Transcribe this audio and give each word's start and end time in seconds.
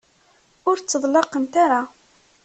Ur 0.69 0.77
tteḍlaqent 0.79 1.53
ara. 1.63 1.81